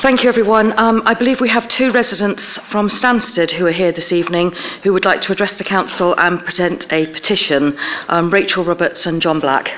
[0.00, 0.78] Thank you, everyone.
[0.78, 4.52] Um, I believe we have two residents from Stansted who are here this evening
[4.84, 7.76] who would like to address the council and present a petition.
[8.06, 9.72] Um, Rachel Roberts and John Black.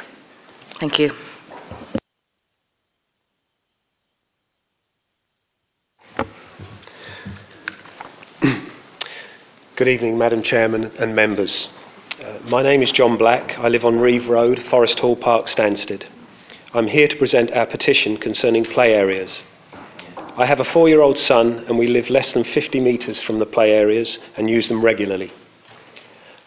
[0.78, 1.14] Thank you.
[9.76, 11.68] Good evening, Madam Chairman and members.
[12.22, 13.58] Uh, my name is John Black.
[13.58, 16.04] I live on Reeve Road, Forest Hall Park, Stansted.
[16.74, 19.44] I'm here to present our petition concerning play areas.
[20.36, 23.40] I have a four year old son, and we live less than 50 metres from
[23.40, 25.32] the play areas and use them regularly.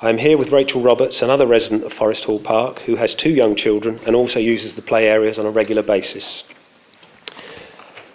[0.01, 3.29] I am here with Rachel Roberts, another resident of Forest Hall Park, who has two
[3.29, 6.43] young children and also uses the play areas on a regular basis.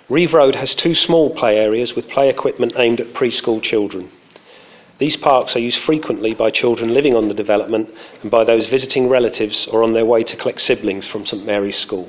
[0.09, 4.11] Reeve Road has two small play areas with play equipment aimed at preschool children.
[4.99, 7.91] These parks are used frequently by children living on the development
[8.23, 11.79] and by those visiting relatives or on their way to collect siblings from St Mary's
[11.79, 12.09] School.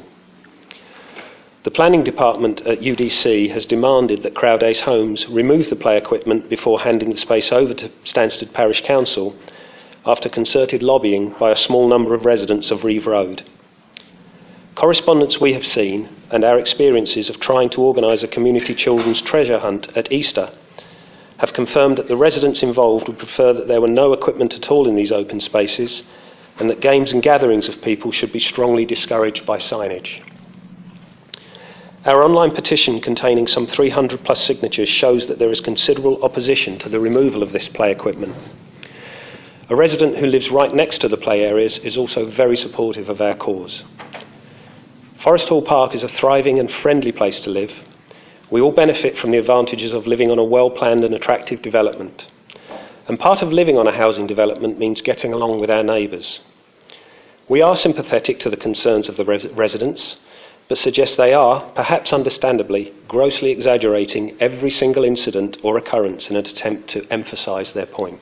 [1.62, 6.80] The planning department at UDC has demanded that Croudace Homes remove the play equipment before
[6.80, 9.36] handing the space over to Stansted Parish Council
[10.06, 13.44] after concerted lobbying by a small number of residents of Reeve Road.
[14.76, 19.60] Correspondence we have seen and our experiences of trying to organise a community children's treasure
[19.60, 20.52] hunt at Easter
[21.40, 24.88] have confirmed that the residents involved would prefer that there were no equipment at all
[24.88, 26.04] in these open spaces
[26.58, 30.22] and that games and gatherings of people should be strongly discouraged by signage.
[32.06, 36.90] Our online petition, containing some 300 plus signatures, shows that there is considerable opposition to
[36.90, 38.36] the removal of this play equipment.
[39.70, 43.22] A resident who lives right next to the play areas is also very supportive of
[43.22, 43.84] our cause.
[45.24, 47.74] Forest Hall Park is a thriving and friendly place to live,
[48.52, 52.28] we all benefit from the advantages of living on a well planned and attractive development.
[53.08, 56.40] And part of living on a housing development means getting along with our neighbours.
[57.48, 60.18] We are sympathetic to the concerns of the res- residents,
[60.70, 66.46] but suggest they are, perhaps understandably, grossly exaggerating every single incident or occurrence in an
[66.46, 68.20] attempt to emphasise their point.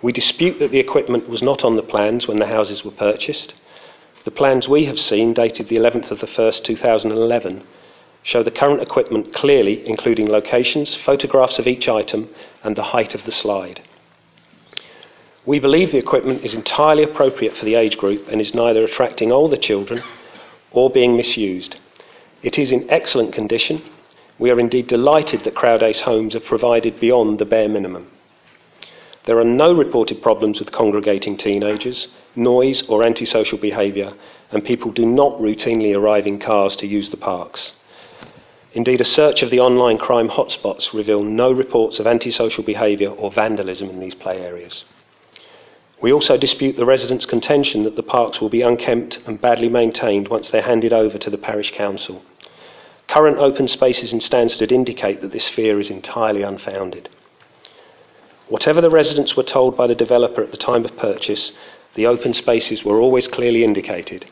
[0.00, 3.52] We dispute that the equipment was not on the plans when the houses were purchased.
[4.24, 7.62] The plans we have seen, dated the 11th of the 1st, 2011,
[8.22, 12.30] show the current equipment clearly, including locations, photographs of each item,
[12.64, 13.82] and the height of the slide.
[15.44, 19.30] We believe the equipment is entirely appropriate for the age group and is neither attracting
[19.30, 20.02] older children
[20.76, 21.74] or being misused.
[22.42, 23.82] It is in excellent condition.
[24.38, 28.10] We are indeed delighted that Croudace homes are provided beyond the bare minimum.
[29.24, 34.12] There are no reported problems with congregating teenagers, noise, or antisocial behaviour,
[34.52, 37.72] and people do not routinely arrive in cars to use the parks.
[38.74, 43.32] Indeed, a search of the online crime hotspots reveal no reports of antisocial behaviour or
[43.32, 44.84] vandalism in these play areas.
[46.00, 50.28] We also dispute the residents' contention that the parks will be unkempt and badly maintained
[50.28, 52.22] once they're handed over to the parish council.
[53.08, 57.08] Current open spaces in Stansted indicate that this fear is entirely unfounded.
[58.48, 61.52] Whatever the residents were told by the developer at the time of purchase,
[61.94, 64.26] the open spaces were always clearly indicated.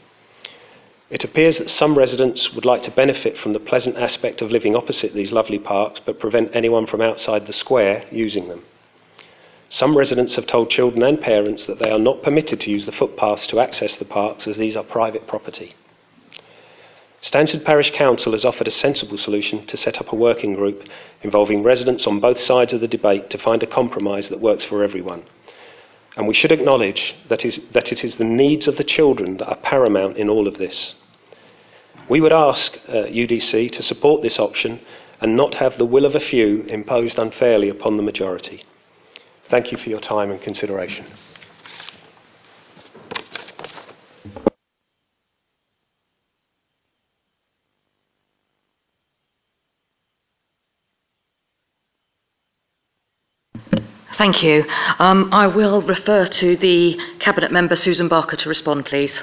[1.09, 4.77] It appears that some residents would like to benefit from the pleasant aspect of living
[4.77, 8.65] opposite these lovely parks but prevent anyone from outside the square using them.
[9.71, 12.93] Some residents have told children and parents that they are not permitted to use the
[12.93, 15.75] footpaths to access the parks as these are private property.
[17.23, 20.87] Stansted Parish Council has offered a sensible solution to set up a working group
[21.23, 24.85] involving residents on both sides of the debate to find a compromise that works for
[24.85, 25.25] everyone.
[26.17, 29.49] And we should acknowledge that, is, that it is the needs of the children that
[29.49, 30.95] are paramount in all of this.
[32.09, 34.81] We would ask uh, UDC to support this option
[35.21, 38.65] and not have the will of a few imposed unfairly upon the majority.
[39.49, 41.07] Thank you for your time and consideration.
[54.17, 54.65] Thank you.
[54.99, 59.23] Um, I will refer to the Cabinet member Susan Barker to respond, please.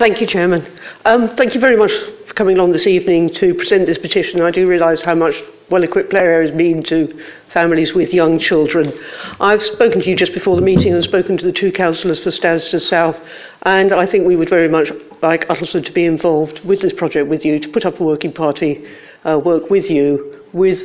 [0.00, 0.66] Thank you, Chairman.
[1.04, 1.92] Um, thank you very much
[2.26, 4.40] for coming along this evening to present this petition.
[4.40, 5.34] I do realise how much
[5.68, 8.98] well-equipped play areas mean to families with young children.
[9.40, 12.30] I've spoken to you just before the meeting and spoken to the two councillors for
[12.30, 13.20] Stansted South,
[13.64, 17.28] and I think we would very much like Uttlesford to be involved with this project
[17.28, 18.82] with you, to put up a working party,
[19.26, 20.80] uh, work with you, with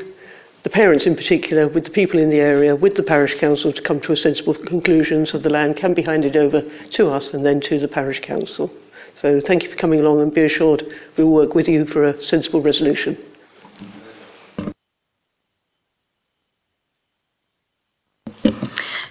[0.63, 3.81] the parents in particular, with the people in the area, with the parish council to
[3.81, 7.45] come to a sensible conclusion so the land can be handed over to us and
[7.45, 8.69] then to the parish council.
[9.15, 10.85] So thank you for coming along and be assured
[11.17, 13.17] we will work with you for a sensible resolution.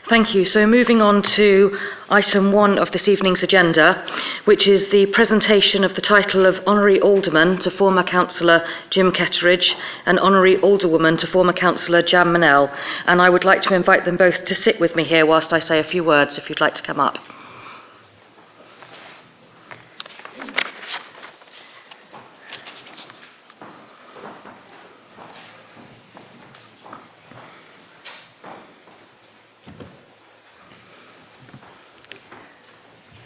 [0.07, 0.45] Thank you.
[0.45, 1.79] So moving on to
[2.11, 4.07] item one of this evening's agenda,
[4.45, 9.75] which is the presentation of the title of Honorary Alderman to former Councillor Jim Ketteridge
[10.05, 12.71] and Honorary Alderwoman to former Councillor Jan Menell.
[13.07, 15.59] And I would like to invite them both to sit with me here whilst I
[15.59, 17.19] say a few words if you'd like to come up.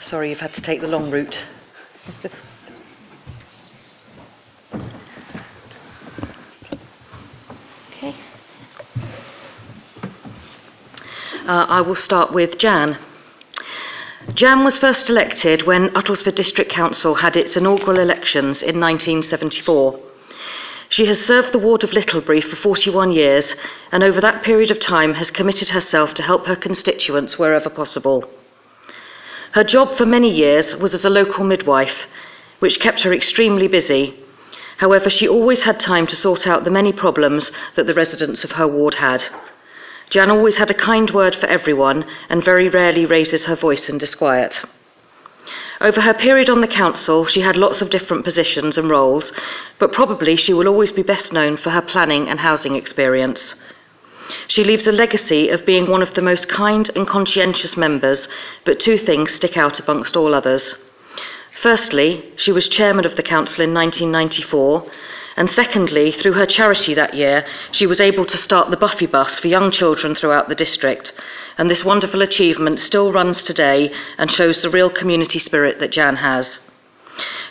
[0.09, 1.39] Sorry, you've had to take the long route.
[7.91, 8.15] okay.
[11.47, 12.97] Uh, I will start with Jan.
[14.33, 20.01] Jan was first elected when Uttlesford District Council had its inaugural elections in 1974.
[20.89, 23.55] She has served the ward of Littlebury for 41 years
[23.93, 28.25] and over that period of time has committed herself to help her constituents wherever possible.
[29.53, 32.07] Her job for many years was as a local midwife,
[32.59, 34.15] which kept her extremely busy.
[34.79, 38.53] However, she always had time to sort out the many problems that the residents of
[38.53, 39.25] her ward had.
[40.11, 43.99] Jan always had a kind word for everyone and very rarely raises her voice in
[43.99, 44.63] disquiet.
[45.81, 49.33] Over her period on the council, she had lots of different positions and roles,
[49.79, 53.55] but probably she will always be best known for her planning and housing experience.
[54.47, 58.29] She leaves a legacy of being one of the most kind and conscientious members,
[58.65, 60.75] but two things stick out amongst all others.
[61.61, 64.87] Firstly, she was chairman of the council in 1994,
[65.37, 69.39] and secondly, through her charity that year, she was able to start the Buffy Bus
[69.39, 71.13] for young children throughout the district.
[71.57, 76.17] And this wonderful achievement still runs today and shows the real community spirit that Jan
[76.17, 76.59] has.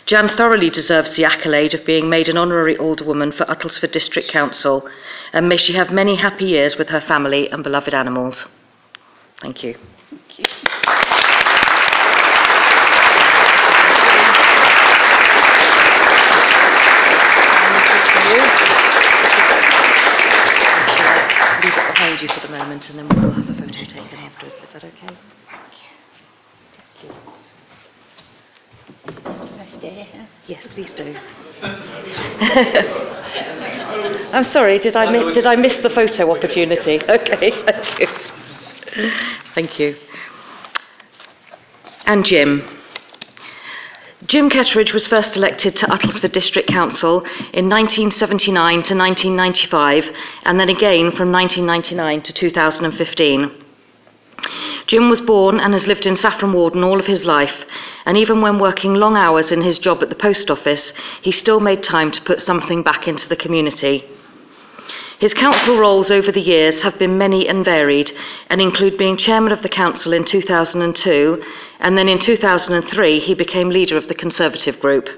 [0.06, 4.88] Jan thoroughly deserves the accolade of being made an honorary alderwoman for Uttlesford District Council,
[5.32, 8.46] and may she have many happy years with her family and beloved animals.
[9.40, 9.76] Thank you.
[10.10, 10.44] Thank you.
[21.62, 24.56] Leave it behind you for the moment and then we'll have a photo taken afterwards.
[24.62, 25.16] Is that okay?
[30.46, 31.16] Yes, please do.
[34.32, 37.00] I'm sorry, did I, mi- did I miss the photo opportunity?
[37.08, 38.06] Okay, thank you.
[39.56, 39.96] Thank you.
[42.04, 42.62] And Jim.
[44.26, 48.54] Jim Ketteridge was first elected to Uttlesford District Council in 1979
[48.84, 53.57] to 1995 and then again from 1999 to 2015.
[54.86, 57.64] Jim was born and has lived in Saffron Walden all of his life,
[58.06, 61.60] and even when working long hours in his job at the post office, he still
[61.60, 64.04] made time to put something back into the community.
[65.18, 68.12] His council roles over the years have been many and varied
[68.48, 71.42] and include being chairman of the council in 2002
[71.80, 75.08] and then in 2003 he became leader of the Conservative group.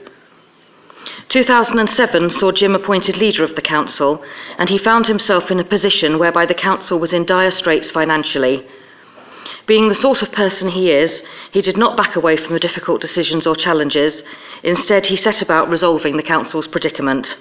[1.28, 4.24] 2007 saw Jim appointed leader of the council
[4.56, 8.66] and he found himself in a position whereby the council was in dire straits financially.
[9.66, 13.00] Being the sort of person he is, he did not back away from the difficult
[13.00, 14.22] decisions or challenges.
[14.62, 17.36] Instead, he set about resolving the council's predicament.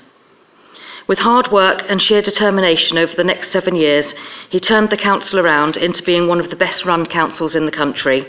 [1.08, 4.14] With hard work and sheer determination over the next seven years,
[4.50, 7.72] he turned the council around into being one of the best run councils in the
[7.72, 8.28] country.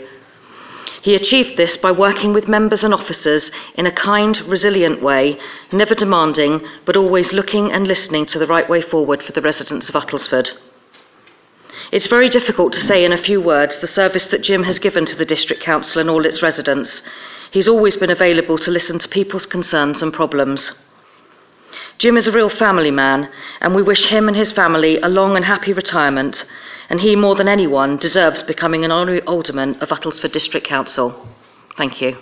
[1.03, 5.37] He achieved this by working with members and officers in a kind, resilient way,
[5.71, 9.89] never demanding, but always looking and listening to the right way forward for the residents
[9.89, 10.51] of Uttlesford.
[11.91, 15.05] It's very difficult to say in a few words the service that Jim has given
[15.05, 17.03] to the District Council and all its residents.
[17.51, 20.73] He's always been available to listen to people's concerns and problems.
[21.97, 25.35] Jim is a real family man, and we wish him and his family a long
[25.35, 26.45] and happy retirement,
[26.89, 31.27] and he, more than anyone, deserves becoming an honorary alderman of Uttlesford District Council.
[31.77, 32.17] Thank you.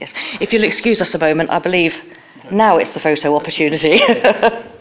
[0.00, 0.12] Yes.
[0.40, 1.94] If you'll excuse us a moment, I believe
[2.50, 4.00] now it's the photo opportunity.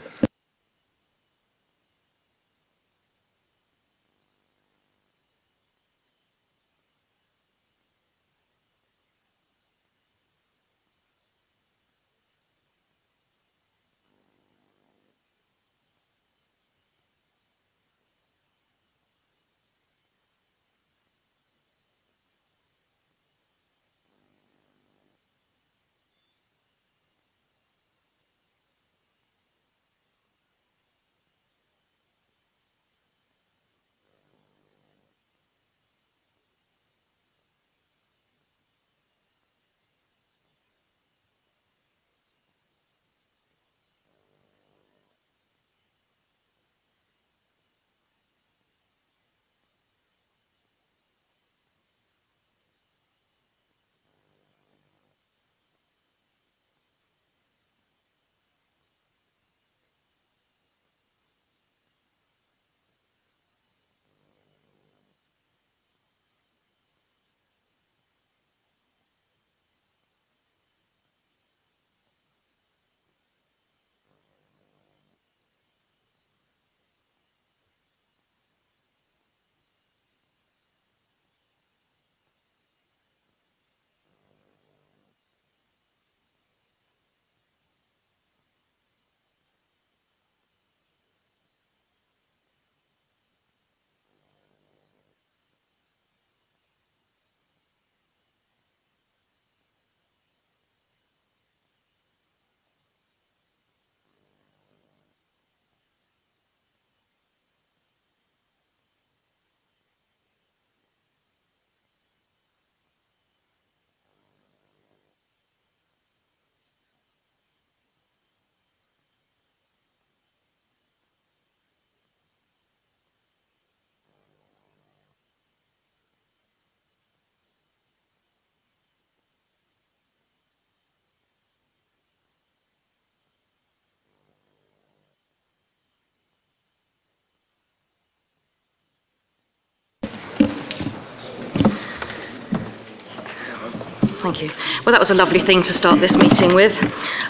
[144.23, 144.51] Thank you.
[144.85, 146.71] Well, that was a lovely thing to start this meeting with.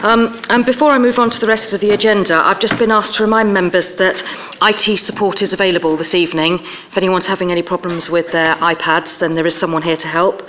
[0.04, 2.92] Um, and before I move on to the rest of the agenda, I've just been
[2.92, 4.24] asked to remind members that
[4.62, 6.60] IT support is available this evening.
[6.62, 10.48] If anyone's having any problems with their iPads, then there is someone here to help.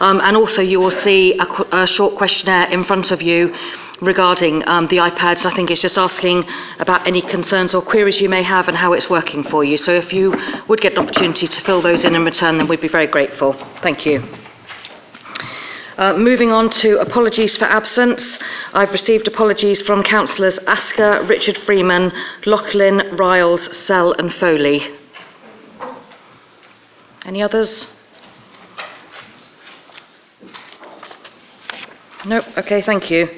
[0.00, 3.54] Um, and also, you will see a, qu- a short questionnaire in front of you
[4.00, 5.44] regarding um, the iPads.
[5.44, 6.46] I think it's just asking
[6.78, 9.76] about any concerns or queries you may have and how it's working for you.
[9.76, 10.34] So if you
[10.68, 13.52] would get an opportunity to fill those in and return them, we'd be very grateful.
[13.82, 14.41] Thank you.
[16.02, 18.36] Uh, moving on to apologies for absence.
[18.72, 22.10] I've received apologies from councillors Asker, Richard Freeman,
[22.44, 24.82] Loughlin, Ryles, Sell and Foley.
[27.24, 27.86] Any others?
[32.26, 32.42] No?
[32.56, 33.28] Okay, thank you.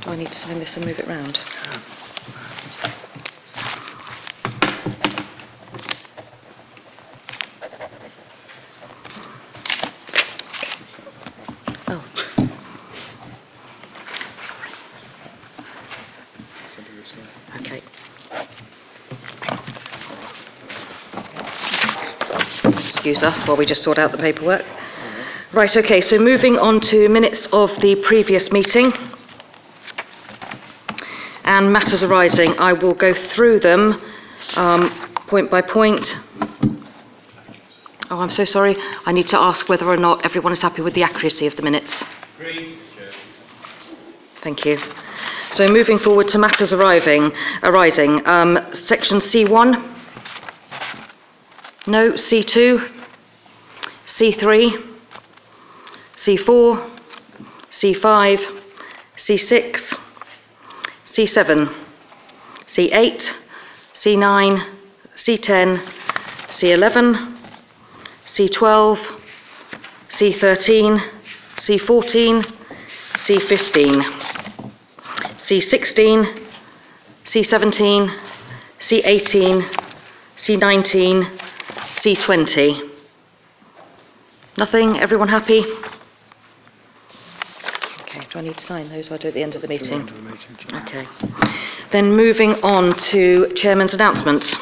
[0.00, 1.38] Do I need to sign this and move it round?
[23.00, 24.62] Excuse us while we just sort out the paperwork.
[25.54, 28.92] Right, okay, so moving on to minutes of the previous meeting
[31.44, 32.58] and matters arising.
[32.58, 34.02] I will go through them
[34.54, 34.90] um,
[35.28, 36.06] point by point.
[38.10, 38.76] Oh, I'm so sorry.
[39.06, 41.62] I need to ask whether or not everyone is happy with the accuracy of the
[41.62, 41.90] minutes.
[44.42, 44.78] Thank you.
[45.54, 48.26] So moving forward to matters arriving, arising.
[48.26, 49.89] Um, section C1?
[51.86, 52.12] No.
[52.12, 52.88] C2?
[54.06, 54.82] C3?
[56.16, 56.90] C4?
[57.70, 58.40] C5?
[59.16, 60.00] C6?
[61.10, 61.68] C7,
[62.74, 63.34] C8,
[63.94, 64.62] C9,
[65.16, 65.80] C10,
[66.48, 67.36] C11,
[68.26, 68.98] C12,
[70.08, 71.00] C13,
[71.58, 72.44] C14,
[73.26, 74.04] C15,
[75.46, 76.26] C16,
[77.24, 78.10] C17,
[78.78, 79.64] C18,
[80.36, 81.49] C19,
[82.00, 82.90] C20.
[84.56, 84.98] Nothing?
[84.98, 85.60] Everyone happy?
[88.00, 89.10] Okay, do I need to sign those?
[89.10, 90.08] I'll do it at the end of the meeting.
[90.72, 91.06] Okay.
[91.92, 94.56] Then moving on to Chairman's announcements.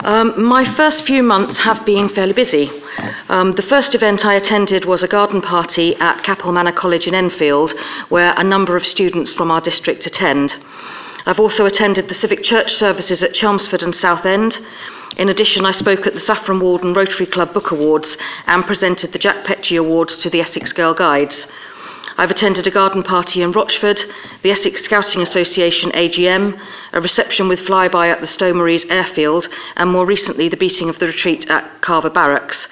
[0.00, 2.70] Um, my first few months have been fairly busy.
[3.28, 7.14] Um, the first event I attended was a garden party at Capel Manor College in
[7.14, 7.72] Enfield,
[8.08, 10.56] where a number of students from our district attend.
[11.28, 14.58] I've also attended the civic church services at Chelmsford and Southend.
[15.18, 18.16] In addition, I spoke at the Saffron Walden Rotary Club Book Awards
[18.46, 21.46] and presented the Jack Petchey Awards to the Essex Girl Guides.
[22.16, 24.00] I've attended a garden party in Rochford,
[24.42, 26.58] the Essex Scouting Association AGM,
[26.94, 28.58] a reception with flyby at the Stow
[28.88, 32.68] airfield, and more recently the beating of the retreat at Carver Barracks.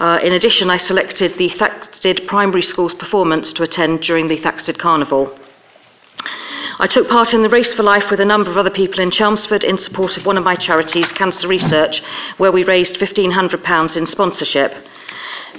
[0.00, 4.78] Uh, in addition, I selected the Thaxted Primary School's performance to attend during the Thaxted
[4.78, 5.38] Carnival.
[6.80, 9.10] I took part in the Race for Life with a number of other people in
[9.10, 12.00] Chelmsford in support of one of my charities, Cancer Research,
[12.36, 14.72] where we raised £1,500 in sponsorship.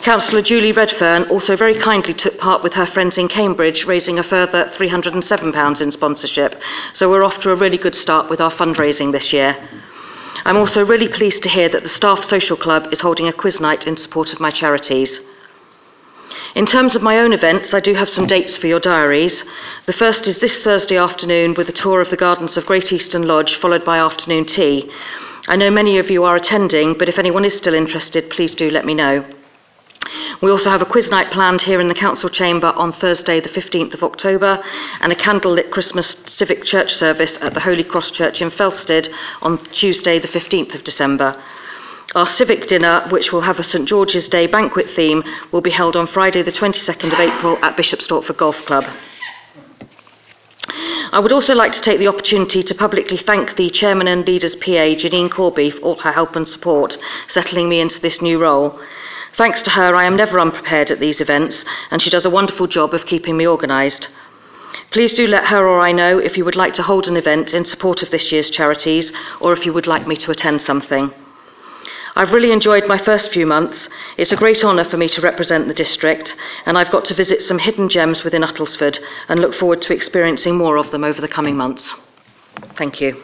[0.02, 4.24] Councillor Julie Redfern also very kindly took part with her friends in Cambridge, raising a
[4.24, 6.56] further £307 in sponsorship.
[6.94, 9.58] So we're off to a really good start with our fundraising this year.
[10.46, 13.60] I'm also really pleased to hear that the Staff Social Club is holding a quiz
[13.60, 15.20] night in support of my charities.
[16.60, 19.46] In terms of my own events, I do have some dates for your diaries.
[19.86, 23.26] The first is this Thursday afternoon with a tour of the gardens of Great Eastern
[23.26, 24.92] Lodge, followed by afternoon tea.
[25.48, 28.70] I know many of you are attending, but if anyone is still interested, please do
[28.70, 29.24] let me know.
[30.42, 33.48] We also have a quiz night planned here in the Council Chamber on Thursday, the
[33.48, 34.62] 15th of October,
[35.00, 39.08] and a candlelit Christmas civic church service at the Holy Cross Church in Felsted
[39.42, 41.42] on Tuesday, the 15th of December.
[42.16, 45.96] Our civic dinner, which will have a St George's Day banquet theme, will be held
[45.96, 48.86] on Friday, the 22nd of April at Bishop Stortford Golf Club.
[51.12, 54.56] I would also like to take the opportunity to publicly thank the Chairman and Leader's
[54.56, 58.80] PA, Janine Corby, for all her help and support, settling me into this new role.
[59.38, 62.66] Thanks to her, I am never unprepared at these events, and she does a wonderful
[62.66, 64.08] job of keeping me organised.
[64.90, 67.54] Please do let her or I know if you would like to hold an event
[67.54, 71.14] in support of this year's charities, or if you would like me to attend something.
[72.20, 73.88] I've really enjoyed my first few months.
[74.18, 77.42] It's a great honour for me to represent the district, and I've got to visit
[77.42, 81.30] some hidden gems within Uttlesford and look forward to experiencing more of them over the
[81.30, 81.96] coming months.
[82.76, 83.24] Thank you.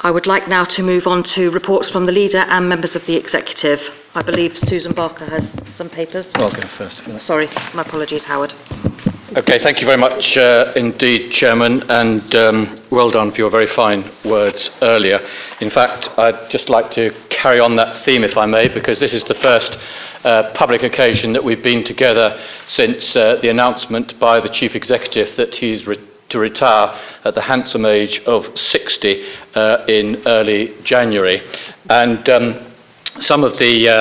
[0.00, 3.04] I would like now to move on to reports from the leader and members of
[3.04, 3.90] the executive.
[4.14, 6.30] I believe Susan Barker has some papers.
[6.36, 7.00] I'll go first.
[7.00, 7.20] if you like.
[7.20, 8.54] Sorry, my apologies, Howard.
[9.36, 13.66] Okay, thank you very much uh, indeed, Chairman, and um, well done for your very
[13.66, 15.20] fine words earlier.
[15.60, 19.12] In fact, I'd just like to carry on that theme, if I may, because this
[19.12, 19.76] is the first
[20.24, 25.36] uh, public occasion that we've been together since uh, the announcement by the Chief Executive
[25.36, 25.98] that he's re-
[26.30, 31.42] to retire at the handsome age of 60 uh, in early January.
[31.90, 32.72] And um,
[33.20, 33.94] some of the, uh,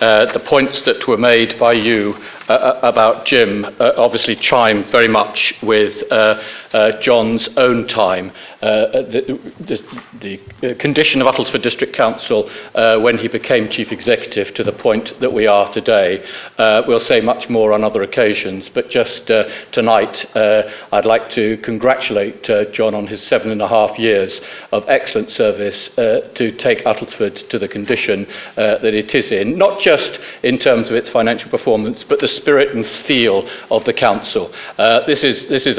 [0.00, 2.14] uh, the points that were made by you
[2.48, 8.32] uh, uh, about Jim uh, obviously chime very much with uh, uh, John's own time.
[8.60, 13.92] Uh, the, the, the, uh, condition of Uttlesford District Council uh, when he became Chief
[13.92, 16.24] Executive to the point that we are today.
[16.58, 19.26] we'll say much more on other occasions, but just
[19.72, 22.42] tonight I'd like to congratulate
[22.72, 24.40] John on his seven and a half years
[24.72, 30.18] of excellent service to take Uttlesford to the condition that it is in, not just
[30.42, 34.52] in terms of its financial performance, but the spirit and feel of the council.
[34.76, 35.78] Uh, this is, this is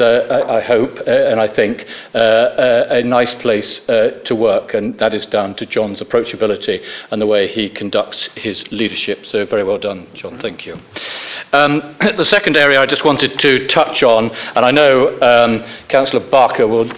[0.70, 1.86] hope uh, and I think,
[2.70, 6.80] uh, a, nice place uh, to work, and that is down to John's approachability
[7.10, 9.26] and the way he conducts his leadership.
[9.26, 10.38] So, very well done, John.
[10.38, 10.78] Thank you.
[11.52, 16.30] Um, the second area I just wanted to touch on, and I know um, Councillor
[16.30, 16.88] Barker will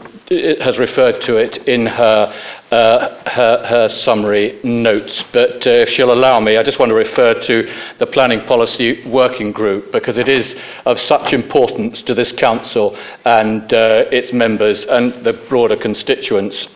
[0.61, 2.33] has referred to it in her,
[2.71, 6.95] uh, her, her, summary notes, but uh, if she'll allow me, I just want to
[6.95, 10.55] refer to the Planning Policy Working Group because it is
[10.87, 16.69] of such importance to this Council and uh, its members and the broader constituents.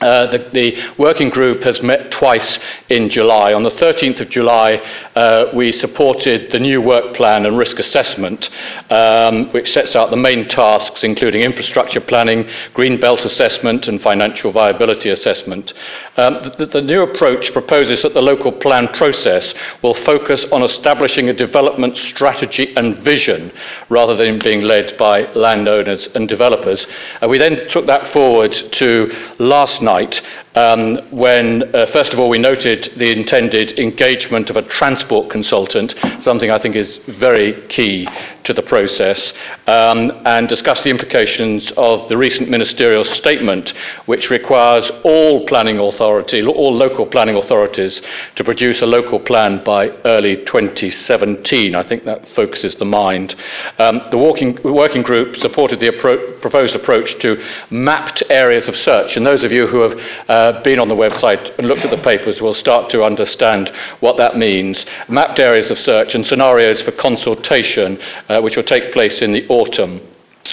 [0.00, 3.52] Uh, the, the, working group has met twice in July.
[3.52, 4.80] On the 13th of July,
[5.18, 8.48] uh, we supported the new work plan and risk assessment,
[8.90, 14.52] um, which sets out the main tasks, including infrastructure planning, green belt assessment, and financial
[14.52, 15.72] viability assessment.
[16.16, 19.52] Um, the, the new approach proposes that the local plan process
[19.82, 23.50] will focus on establishing a development strategy and vision
[23.88, 26.86] rather than being led by landowners and developers.
[27.20, 30.22] Uh, we then took that forward to last night
[30.58, 35.94] um, when, uh, first of all, we noted the intended engagement of a transport consultant,
[36.18, 38.08] something I think is very key
[38.42, 39.32] to the process,
[39.68, 43.72] um, and discussed the implications of the recent ministerial statement,
[44.06, 48.00] which requires all planning authority, all local planning authorities,
[48.34, 51.74] to produce a local plan by early 2017.
[51.76, 53.36] I think that focuses the mind.
[53.78, 57.36] Um, the walking, working group supported the appro- proposed approach to
[57.70, 60.94] mapped areas of search, and those of you who have uh, uh, been on the
[60.94, 63.68] website and looked at the papers will start to understand
[64.00, 64.84] what that means.
[65.08, 69.46] Mapped areas of search and scenarios for consultation, uh, which will take place in the
[69.48, 70.00] autumn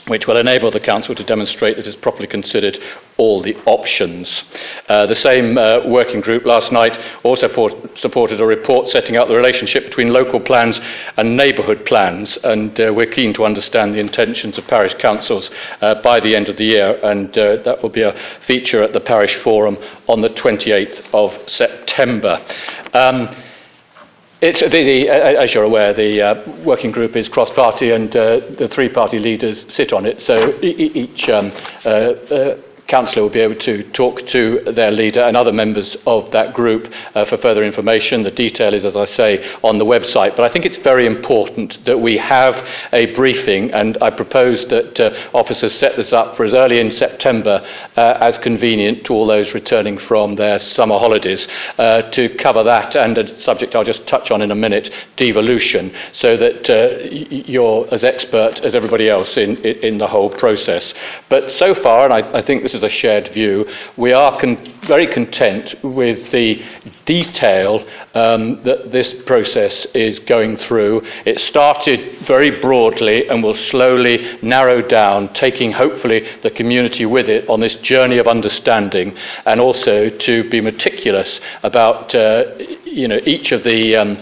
[0.07, 2.79] which will enable the Council to demonstrate that it's properly considered
[3.17, 4.43] all the options.
[4.89, 9.27] Uh, the same uh, working group last night also port- supported a report setting out
[9.27, 10.79] the relationship between local plans
[11.17, 15.49] and neighbourhood plans, and uh, we're keen to understand the intentions of parish councils
[15.81, 18.93] uh, by the end of the year, and uh, that will be a feature at
[18.93, 19.77] the parish forum
[20.07, 22.41] on the 28th of September.
[22.93, 23.35] Um,
[24.45, 28.67] it's, the, the, as you're aware, the uh, working group is cross-party, and uh, the
[28.67, 30.21] three-party leaders sit on it.
[30.21, 31.51] So each um,
[31.83, 36.31] uh, uh councillor will be able to talk to their leader and other members of
[36.31, 38.23] that group uh, for further information.
[38.23, 40.35] The detail is, as I say, on the website.
[40.35, 44.99] But I think it's very important that we have a briefing, and I propose that
[44.99, 47.65] uh, officers set this up for as early in September
[47.97, 52.95] uh, as convenient to all those returning from their summer holidays uh, to cover that
[52.95, 57.87] and a subject I'll just touch on in a minute, devolution, so that uh, you're
[57.91, 60.93] as expert as everybody else in, in the whole process.
[61.29, 63.67] But so far, and I, I think this is a shared view.
[63.97, 66.63] We are con- very content with the
[67.05, 71.03] detail um, that this process is going through.
[71.25, 77.49] It started very broadly and will slowly narrow down, taking hopefully the community with it
[77.49, 82.45] on this journey of understanding, and also to be meticulous about uh,
[82.83, 84.17] you know each of the um,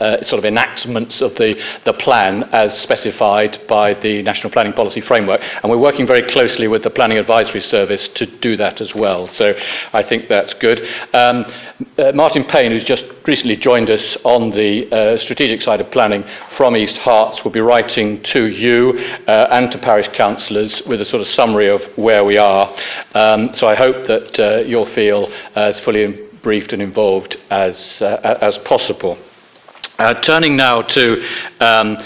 [0.00, 5.00] uh, sort of enactments of the, the plan as specified by the National Planning Policy
[5.00, 5.40] Framework.
[5.62, 9.28] And we're working very closely with the Planning Advisory Service to do that as well.
[9.28, 9.54] So
[9.92, 10.80] I think that's good.
[11.12, 11.46] Um,
[11.98, 16.24] uh, Martin Payne, who's just recently joined us on the uh, strategic side of planning
[16.56, 21.04] from East Herts, will be writing to you uh, and to parish councillors with a
[21.04, 22.74] sort of summary of where we are.
[23.14, 28.38] Um, so I hope that uh, you'll feel as fully briefed and involved as, uh,
[28.40, 29.18] as possible.
[29.98, 31.24] Uh, turning now to
[31.60, 31.96] um,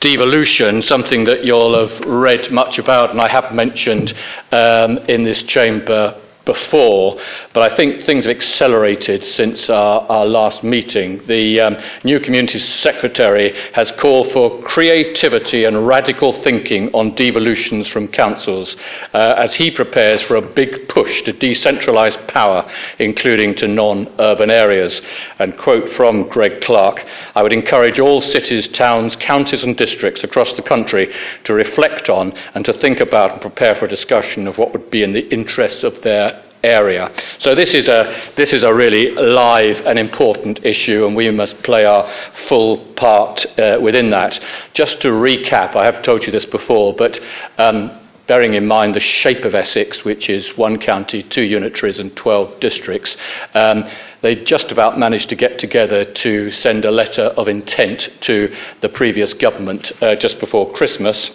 [0.00, 4.14] devolution, something that you'll have read much about, and I have mentioned
[4.52, 7.18] um, in this chamber before,
[7.52, 11.24] but I think things have accelerated since our, our last meeting.
[11.26, 18.08] The um, new Community Secretary has called for creativity and radical thinking on devolutions from
[18.08, 18.76] councils
[19.12, 24.50] uh, as he prepares for a big push to decentralise power, including to non urban
[24.50, 25.00] areas.
[25.38, 27.04] And quote from Greg Clark
[27.34, 31.12] I would encourage all cities, towns, counties, and districts across the country
[31.44, 34.90] to reflect on and to think about and prepare for a discussion of what would
[34.90, 36.33] be in the interests of their
[36.64, 37.12] area.
[37.38, 41.62] So this is a this is a really live and important issue, and we must
[41.62, 42.10] play our
[42.48, 44.40] full part uh, within that.
[44.72, 47.20] Just to recap, I have told you this before, but.
[47.58, 52.16] Um, bearing in mind the shape of Essex, which is one county, two unitaries, and
[52.16, 53.18] 12 districts,
[53.52, 53.84] um,
[54.22, 58.88] they just about managed to get together to send a letter of intent to the
[58.88, 61.30] previous government uh, just before Christmas.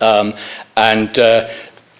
[0.00, 0.34] Um,
[0.76, 1.48] and uh,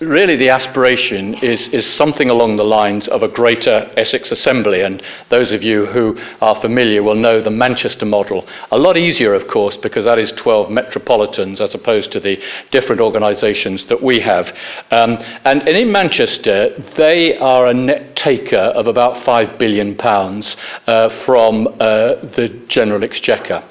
[0.01, 4.83] really the aspiration is, is something along the lines of a greater Essex Assembly.
[4.83, 8.47] And those of you who are familiar will know the Manchester model.
[8.71, 13.01] A lot easier, of course, because that is 12 metropolitans as opposed to the different
[13.01, 14.49] organisations that we have.
[14.91, 21.09] Um, and, and, in Manchester, they are a net taker of about £5 billion uh,
[21.25, 23.63] from uh, the General Exchequer.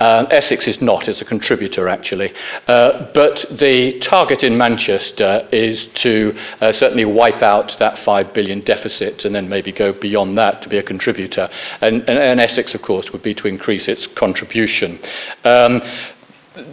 [0.00, 2.32] Uh, Essex is not, it's a contributor actually.
[2.66, 8.60] Uh, but the target in Manchester is to uh, certainly wipe out that 5 billion
[8.60, 11.48] deficit and then maybe go beyond that to be a contributor.
[11.80, 15.00] And, and, and Essex, of course, would be to increase its contribution.
[15.44, 15.82] Um,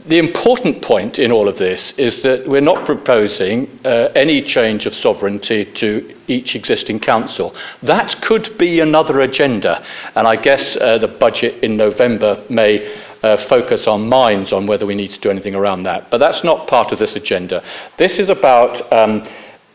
[0.05, 4.85] the important point in all of this is that we're not proposing uh, any change
[4.85, 7.55] of sovereignty to each existing council.
[7.81, 9.83] That could be another agenda,
[10.15, 14.85] and I guess uh, the budget in November may uh, focus our minds on whether
[14.85, 16.09] we need to do anything around that.
[16.09, 17.63] But that's not part of this agenda.
[17.97, 18.91] This is about.
[18.91, 19.27] Um,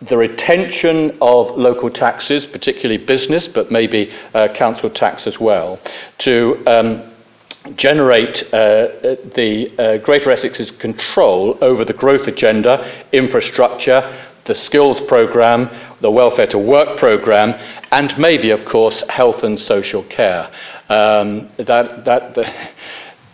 [0.03, 5.81] the retention of local taxes, particularly business, but maybe uh, council tax as well,
[6.19, 7.15] to um,
[7.77, 15.69] generate uh, the uh, Greater Essex's control over the growth agenda, infrastructure, the skills programme,
[16.01, 17.51] the welfare to work programme,
[17.91, 20.51] and maybe, of course, health and social care.
[20.89, 22.53] Um, that, that, the,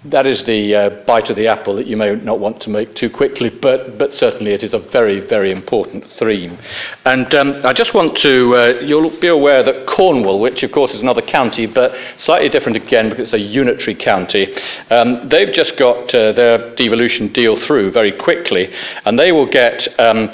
[0.04, 2.96] that is the uh, bite of the apple that you may not want to make
[2.96, 6.58] too quickly, but, but certainly it is a very, very important theme.
[7.04, 10.92] And um, I just want to, uh, you'll be aware that Cornwall, which of course
[10.92, 14.52] is another county, but slightly different again because it's a unitary county,
[14.90, 18.72] um, they've just got uh, their devolution deal through very quickly,
[19.04, 19.88] and they will get.
[20.00, 20.32] Um,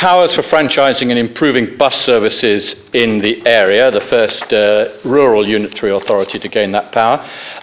[0.00, 5.92] powers for franchising and improving bus services in the area, the first uh, rural unitary
[5.92, 7.18] authority to gain that power,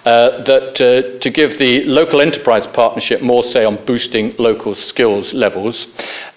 [0.05, 5.33] uh, that uh, to give the local enterprise partnership more say on boosting local skills
[5.33, 5.87] levels.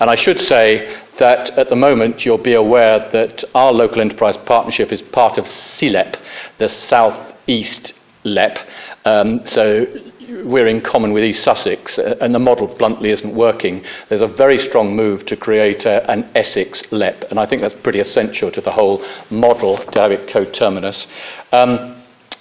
[0.00, 4.38] And I should say that at the moment you'll be aware that our local enterprise
[4.38, 6.16] partnership is part of SELEP,
[6.56, 8.58] the South East LEP.
[9.04, 9.86] Um, so
[10.44, 13.84] we're in common with East Sussex, uh, and the model bluntly isn't working.
[14.08, 17.74] There's a very strong move to create a, an Essex LEP, and I think that's
[17.82, 21.06] pretty essential to the whole model to have it coterminous.
[21.52, 21.99] Um,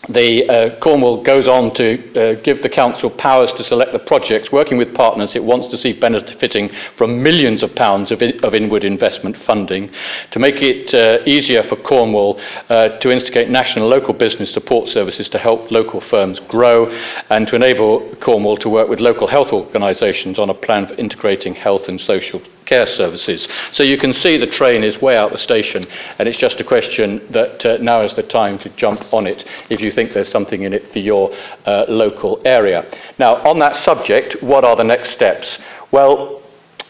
[0.09, 4.51] the uh, Cornwall goes on to uh, give the council powers to select the projects,
[4.51, 8.53] working with partners it wants to see benefiting from millions of pounds of, in, of
[8.53, 9.89] inward investment funding,
[10.31, 14.89] to make it uh, easier for Cornwall uh, to instigate national and local business support
[14.89, 16.87] services to help local firms grow,
[17.29, 21.53] and to enable Cornwall to work with local health organisations on a plan for integrating
[21.55, 23.47] health and social care services.
[23.71, 26.63] So you can see the train is way out the station, and it's just a
[26.63, 30.31] question that uh, now is the time to jump on it if you think there's
[30.31, 31.33] something in it for your
[31.65, 32.85] uh, local area.
[33.17, 35.49] Now, on that subject, what are the next steps?
[35.91, 36.41] Well,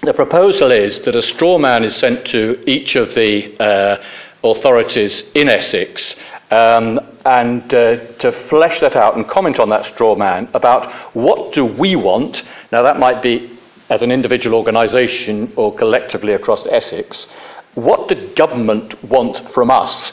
[0.03, 4.03] the proposal is that a straw man is sent to each of the uh,
[4.43, 6.15] authorities in Essex
[6.51, 11.53] um, and uh, to flesh that out and comment on that straw man about what
[11.53, 12.43] do we want.
[12.71, 13.58] Now, that might be
[13.89, 17.27] as an individual organisation or collectively across Essex,
[17.75, 20.11] what the government want from us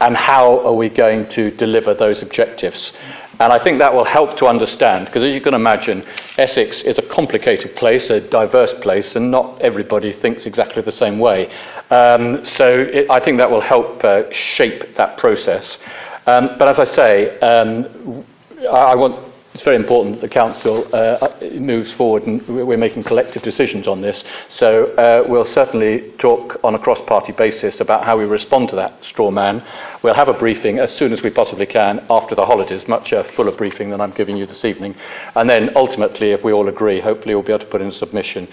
[0.00, 2.92] and how are we going to deliver those objectives?
[3.38, 6.04] And I think that will help to understand, because as you can imagine,
[6.36, 11.18] Essex is a complicated place, a diverse place, and not everybody thinks exactly the same
[11.18, 11.50] way.
[11.90, 15.78] Um, so it, I think that will help uh, shape that process.
[16.26, 18.26] Um, but as I say, um,
[18.60, 23.02] I, I want it's very important that the Council uh, moves forward and we're making
[23.02, 24.22] collective decisions on this.
[24.48, 29.04] So uh, we'll certainly talk on a cross-party basis about how we respond to that
[29.04, 29.64] straw man.
[30.02, 33.24] We'll have a briefing as soon as we possibly can after the holidays, much a
[33.34, 34.94] fuller briefing than I'm giving you this evening.
[35.34, 37.92] And then ultimately, if we all agree, hopefully we'll be able to put in a
[37.92, 38.46] submission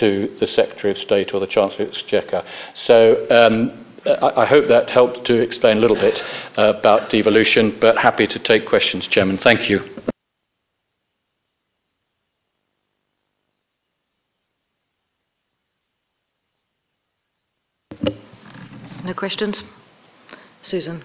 [0.00, 2.44] to the Secretary of State or the Chancellor of Exchequer.
[2.74, 6.22] So um, I, I hope that helped to explain a little bit
[6.58, 9.38] uh, about devolution, but happy to take questions, Chairman.
[9.38, 10.11] Thank you.
[19.22, 19.62] Questions?
[20.62, 21.00] Susan?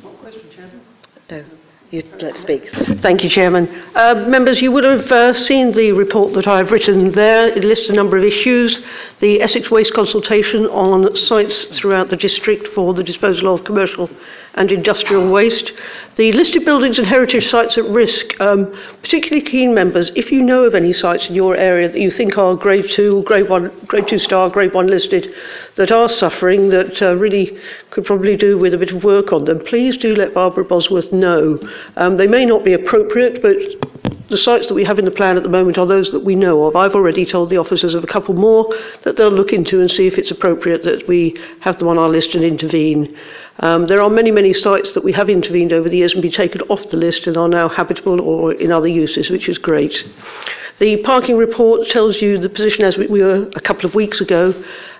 [0.00, 0.80] What question, Chairman?
[1.28, 1.44] No.
[1.90, 2.70] You'd like to speak?
[3.02, 3.66] Thank you, Chairman.
[3.96, 7.48] Uh, members, you would have uh, seen the report that I've written there.
[7.48, 8.80] It lists a number of issues.
[9.18, 14.08] The Essex Waste consultation on sites throughout the district for the disposal of commercial
[14.54, 15.72] and industrial waste.
[16.16, 20.64] The listed buildings and heritage sites at risk, um, particularly keen members, if you know
[20.64, 24.06] of any sites in your area that you think are grade 2, grade 1, grade
[24.06, 25.34] 2 star, grade 1 listed,
[25.76, 27.58] that are suffering, that uh, really
[27.90, 31.12] could probably do with a bit of work on them, please do let Barbara Bosworth
[31.12, 31.58] know.
[31.96, 35.36] Um, they may not be appropriate, but the sites that we have in the plan
[35.36, 36.76] at the moment are those that we know of.
[36.76, 40.06] I've already told the officers of a couple more that they'll look into and see
[40.06, 43.16] if it's appropriate that we have them on our list and intervene.
[43.60, 46.32] Um, there are many, many sites that we have intervened over the years and been
[46.32, 50.04] taken off the list and are now habitable or in other uses, which is great.
[50.80, 54.52] The parking report tells you the position as we were a couple of weeks ago.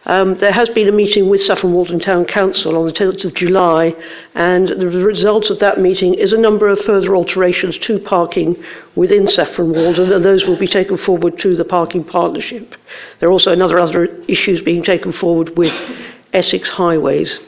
[0.06, 3.34] Um, there has been a meeting with Saffron Walden Town Council on the 10th of
[3.34, 3.94] July,
[4.34, 8.62] and the result of that meeting is a number of further alterations to parking
[8.96, 12.74] within Saffron Walden, and those will be taken forward to the parking partnership.
[13.18, 15.72] There are also another other issues being taken forward with
[16.34, 17.40] Essex Highways.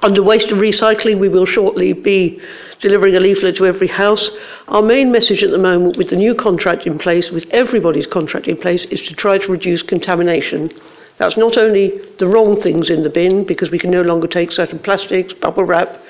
[0.00, 2.40] Under waste and recycling, we will shortly be
[2.80, 4.30] delivering a leaflet to every house.
[4.68, 8.46] Our main message at the moment, with the new contract in place, with everybody's contract
[8.46, 10.70] in place, is to try to reduce contamination.
[11.18, 14.52] That's not only the wrong things in the bin, because we can no longer take
[14.52, 16.00] certain plastics, bubble wrap,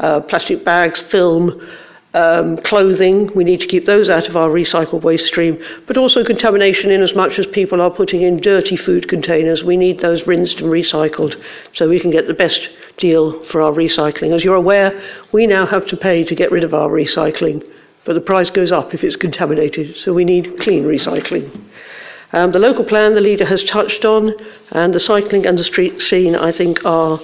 [0.00, 1.60] uh, plastic bags, film,
[2.14, 3.30] um, clothing.
[3.34, 7.02] We need to keep those out of our recycled waste stream, but also contamination in
[7.02, 9.62] as much as people are putting in dirty food containers.
[9.62, 11.40] We need those rinsed and recycled
[11.74, 14.34] so we can get the best deal for our recycling.
[14.34, 15.00] As you're aware,
[15.32, 17.64] we now have to pay to get rid of our recycling,
[18.04, 21.50] but the price goes up if it's contaminated, so we need clean recycling.
[22.32, 24.32] Um, the local plan the leader has touched on,
[24.72, 27.20] and the cycling and the street scene, I think, are,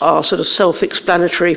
[0.00, 1.56] are sort of self explanatory.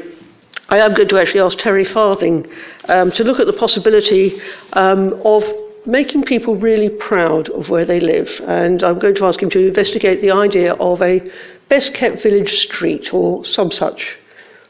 [0.69, 2.47] I am going to actually ask Terry Farthing
[2.87, 4.41] um, to look at the possibility
[4.73, 5.43] um, of
[5.85, 8.29] making people really proud of where they live.
[8.47, 11.29] And I'm going to ask him to investigate the idea of a
[11.69, 14.17] best kept village street or some such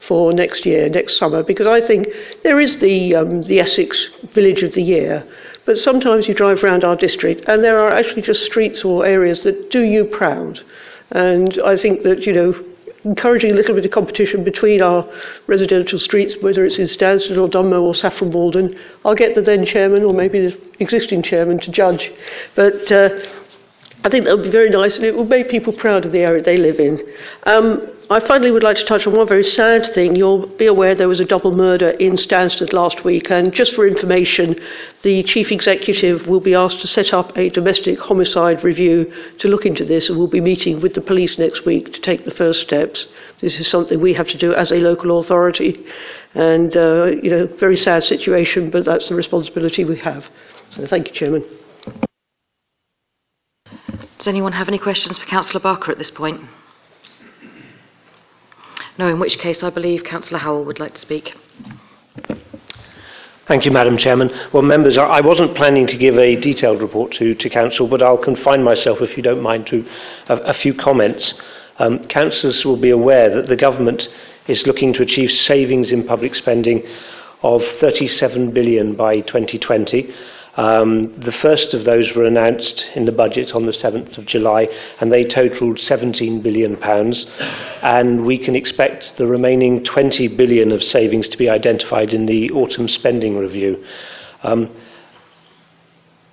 [0.07, 2.07] for next year, next summer, because I think
[2.43, 5.25] there is the, um, the Essex Village of the Year.
[5.65, 9.43] But sometimes you drive around our district and there are actually just streets or areas
[9.43, 10.61] that do you proud.
[11.11, 12.53] And I think that, you know,
[13.05, 15.07] encouraging a little bit of competition between our
[15.47, 18.77] residential streets, whether it's in Stansted or Dunmow or Saffron Walden.
[19.03, 22.11] I'll get the then chairman or maybe the existing chairman to judge.
[22.55, 23.09] But uh,
[24.03, 26.19] I think that would be very nice and it would make people proud of the
[26.19, 27.01] area they live in.
[27.43, 30.15] Um, I finally would like to touch on one very sad thing.
[30.15, 33.87] You'll be aware there was a double murder in Stansted last week, and just for
[33.87, 34.59] information,
[35.03, 39.65] the chief executive will be asked to set up a domestic homicide review to look
[39.65, 42.61] into this, and we'll be meeting with the police next week to take the first
[42.61, 43.07] steps.
[43.39, 45.85] This is something we have to do as a local authority,
[46.33, 50.25] and uh, you know, very sad situation, but that's the responsibility we have.
[50.71, 51.45] So thank you, Chairman.
[54.17, 56.41] Does anyone have any questions for Councillor Barker at this point?
[58.97, 61.35] No, in which case I believe Councillor Howell would like to speak.
[63.47, 64.31] Thank you, Madam Chairman.
[64.53, 68.17] Well, members, I wasn't planning to give a detailed report to, to Council, but I'll
[68.17, 69.85] confine myself, if you don't mind, to
[70.29, 71.33] a, a few comments.
[71.79, 74.07] Um, councillors will be aware that the government
[74.47, 76.83] is looking to achieve savings in public spending
[77.41, 80.13] of 37 billion by 2020
[80.55, 84.67] um, the first of those were announced in the budget on the 7th of July,
[84.99, 87.25] and they totaled 17 billion pounds.
[87.81, 92.51] And we can expect the remaining £20 billion of savings to be identified in the
[92.51, 93.83] autumn spending review.
[94.43, 94.69] Um,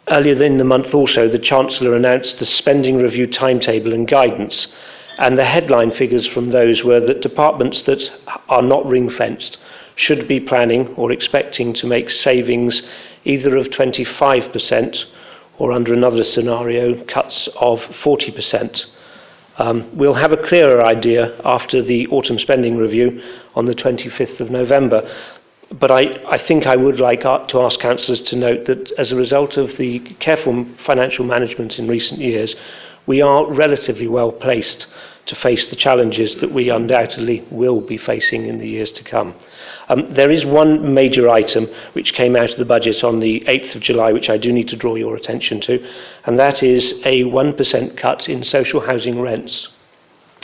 [0.08, 4.68] earlier in the month, also, the Chancellor announced the spending review timetable and guidance.
[5.18, 8.10] And the headline figures from those were that departments that
[8.50, 9.56] are not ring fenced
[9.96, 12.82] should be planning or expecting to make savings
[13.24, 15.04] either of 25%
[15.58, 18.86] or, under another scenario, cuts of 40%.
[19.58, 23.22] Um, we'll have a clearer idea after the autumn spending review
[23.54, 25.02] on the 25th of November.
[25.78, 29.16] But I, I think I would like to ask councillors to note that as a
[29.16, 32.56] result of the careful financial management in recent years,
[33.06, 34.86] we are relatively well placed
[35.26, 39.34] to face the challenges that we undoubtedly will be facing in the years to come.
[39.88, 43.74] Um, there is one major item which came out of the budget on the 8th
[43.74, 45.84] of July, which I do need to draw your attention to,
[46.24, 49.68] and that is a 1% cut in social housing rents.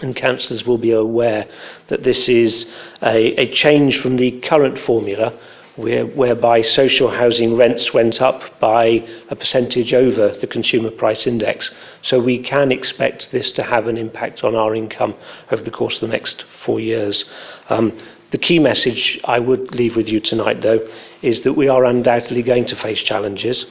[0.03, 1.49] and councillors will be aware
[1.89, 2.67] that this is
[3.03, 5.33] a, a change from the current formula
[5.77, 11.71] whereby social housing rents went up by a percentage over the consumer price index.
[12.03, 15.15] So we can expect this to have an impact on our income
[15.51, 17.25] over the course of the next four years.
[17.69, 17.97] Um,
[18.31, 20.87] the key message I would leave with you tonight, though,
[21.23, 23.67] is that we are undoubtedly going to face challenges.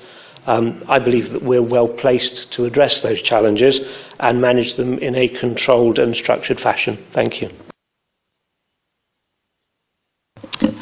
[0.48, 3.80] Um, I believe that we're well placed to address those challenges
[4.20, 7.04] and manage them in a controlled and structured fashion.
[7.14, 7.50] Thank you.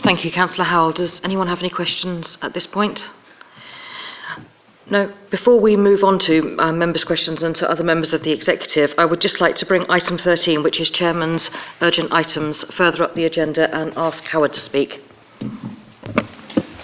[0.03, 0.91] Thank you, Councillor Howell.
[0.91, 3.09] Does anyone have any questions at this point?
[4.89, 5.13] No.
[5.31, 8.93] Before we move on to uh, members' questions and to other members of the executive,
[8.97, 11.49] I would just like to bring item 13, which is Chairman's
[11.81, 15.01] urgent items, further up the agenda and ask Howard to speak.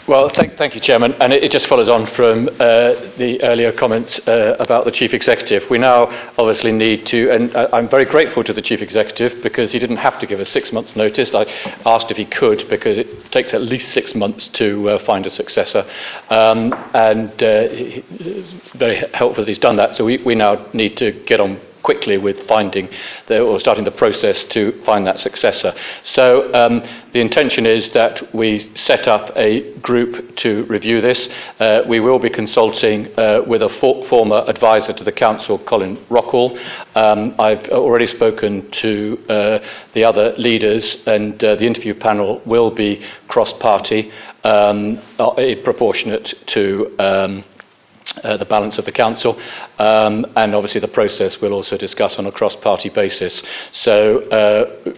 [0.09, 1.13] Well, thank, thank you, Chairman.
[1.21, 5.13] And it, it just follows on from uh, the earlier comments uh, about the Chief
[5.13, 5.69] Executive.
[5.69, 6.05] We now
[6.35, 9.97] obviously need to, and uh, I'm very grateful to the Chief Executive because he didn't
[9.97, 11.29] have to give us six months' notice.
[11.35, 11.43] I
[11.85, 15.29] asked if he could because it takes at least six months to uh, find a
[15.29, 15.85] successor.
[16.31, 19.95] Um, and uh, it's very helpful that he's done that.
[19.95, 22.87] So we, we now need to get on quickly with finding
[23.25, 25.73] the, or starting the process to find that successor.
[26.03, 26.23] So
[26.53, 26.83] um,
[27.13, 31.27] the intention is that we set up a group to review this.
[31.59, 35.97] Uh, we will be consulting uh, with a for- former advisor to the council, Colin
[36.11, 36.47] Rockall.
[36.93, 38.91] Um, I've already spoken to
[39.27, 39.59] uh,
[39.95, 44.11] the other leaders, and uh, the interview panel will be cross-party,
[44.43, 45.33] um, uh,
[45.63, 47.45] proportionate to.
[48.23, 49.39] Uh, the balance of the council,
[49.77, 53.43] um, and obviously the process we'll also discuss on a cross-party basis.
[53.71, 54.93] So uh,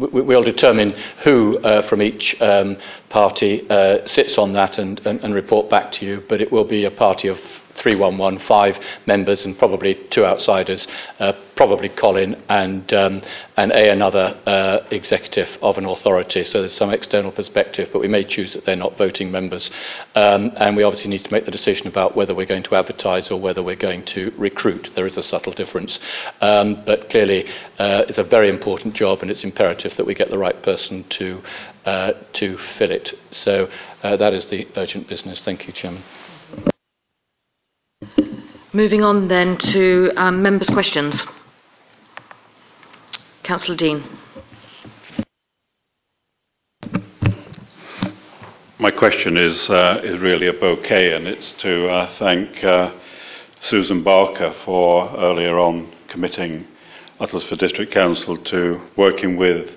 [0.00, 2.76] we, we'll determine who uh, from each um,
[3.08, 6.64] party uh, sits on that and, and, and report back to you, but it will
[6.64, 7.38] be a party of
[7.76, 10.86] 3115 members and probably two outsiders,
[11.18, 13.22] uh, probably Colin and, um,
[13.56, 16.44] and A, another uh, executive of an authority.
[16.44, 19.70] So there's some external perspective, but we may choose that they're not voting members.
[20.14, 23.30] Um, and we obviously need to make the decision about whether we're going to advertise
[23.30, 24.90] or whether we're going to recruit.
[24.94, 25.98] There is a subtle difference.
[26.40, 27.48] Um, but clearly,
[27.78, 31.04] uh, it's a very important job and it's imperative that we get the right person
[31.10, 31.42] to,
[31.84, 33.12] uh, to fill it.
[33.30, 33.68] So
[34.02, 35.42] uh, that is the urgent business.
[35.42, 36.02] Thank you, Chairman.
[38.74, 41.22] Moving on then to um, members' questions.
[43.44, 44.02] Councillor Dean.
[48.80, 52.90] My question is, uh, is really a bouquet, and it's to uh, thank uh,
[53.60, 56.66] Susan Barker for earlier on committing
[57.20, 59.70] Uttlesford District Council to working with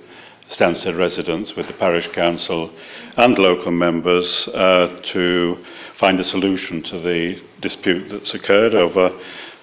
[0.49, 2.71] Stansted residents, with the parish council
[3.17, 5.57] and local members uh, to
[5.99, 9.11] find a solution to the dispute that's occurred over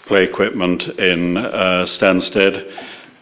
[0.07, 2.71] play equipment in uh, Stansted.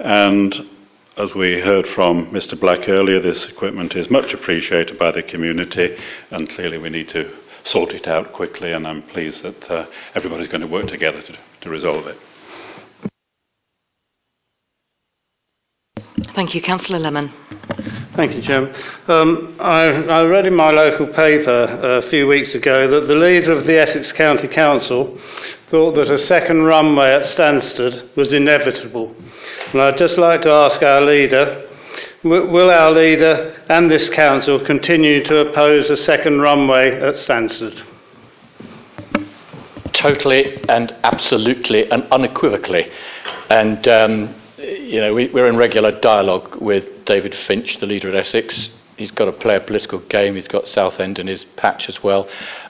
[0.01, 0.69] And
[1.17, 2.59] as we heard from Mr.
[2.59, 5.97] Black earlier, this equipment is much appreciated by the community,
[6.31, 7.33] and clearly we need to
[7.65, 8.73] sort it out quickly.
[8.73, 12.19] And I'm pleased that uh, everybody's going to work together to, to resolve it.
[16.35, 16.63] Thank you.
[16.63, 17.31] Councillor Lemon.
[18.17, 18.75] Thank you, Chairman.
[19.09, 23.53] Um, I, I, read in my local paper a few weeks ago that the leader
[23.53, 25.19] of the Essex County Council
[25.71, 29.15] thought that a second runway at Stansted was inevitable.
[29.73, 31.69] And I'd just like to ask our leader
[32.23, 37.83] will our leader and this council continue to oppose a second runway at Stansted?
[39.93, 42.91] Totally and absolutely and unequivocally.
[43.51, 48.15] And um, you know, we, are in regular dialogue with David Finch, the leader at
[48.15, 48.71] Essex.
[48.97, 50.37] He's got to play a political game.
[50.37, 52.29] He's got Southend in his patch as well.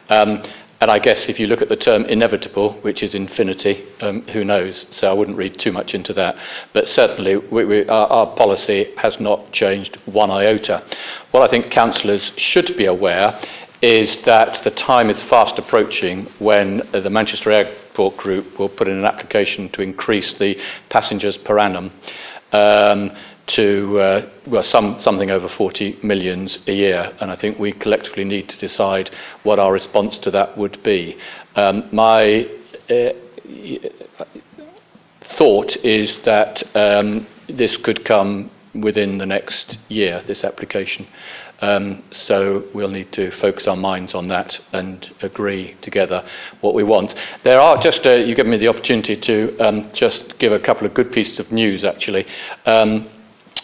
[0.09, 0.43] Um,
[0.81, 4.45] and I guess if you look at the term inevitable, which is infinity, um, who
[4.45, 4.87] knows?
[4.91, 6.37] So I wouldn't read too much into that.
[6.73, 10.83] But certainly, we, we, our, our, policy has not changed one iota.
[11.31, 13.41] What I think councillors should be aware
[13.81, 17.53] is that the time is fast approaching when the Manchester
[18.17, 21.93] Group will put in an application to increase the passengers per annum
[22.53, 23.11] um,
[23.49, 27.13] to uh, well, some, something over 40 millions a year.
[27.21, 29.11] And I think we collectively need to decide
[29.43, 31.19] what our response to that would be.
[31.57, 32.49] Um, my
[32.89, 33.13] uh,
[35.23, 41.07] thought is that um, this could come within the next year, this application.
[41.63, 46.25] Um, so we'll need to focus our minds on that and agree together
[46.61, 47.15] what we want.
[47.45, 50.87] There are just, uh, you give me the opportunity to um, just give a couple
[50.87, 52.27] of good pieces of news actually.
[52.67, 53.09] Um,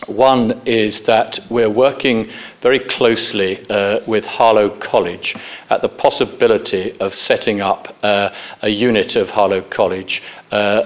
[0.07, 2.31] one is that we're working
[2.63, 5.35] very closely uh, with Harlow College
[5.69, 8.31] at the possibility of setting up uh,
[8.63, 10.23] a unit of Harlow College
[10.53, 10.83] uh,